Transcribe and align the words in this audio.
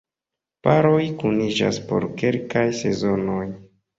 Paroj 0.67 1.01
kuniĝas 1.19 1.77
por 1.91 2.09
kelkaj 2.21 2.65
sezonoj. 2.81 3.47